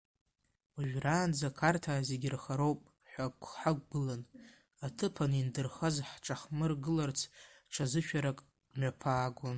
[0.75, 2.79] Уажәраанӡа қарҭаа зегь рхароуп
[3.11, 3.25] ҳәа
[3.59, 4.21] ҳақәгылан,
[4.85, 7.19] аҭыԥан индырхаз ҳҿаҳмыргыларц
[7.73, 8.37] ҽазышәарак
[8.77, 9.49] мҩаԥаагон.